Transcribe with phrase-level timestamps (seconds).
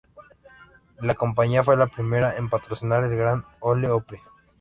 [0.99, 4.17] La compañía fue la primera en patrocinar el Grand Ole Opry.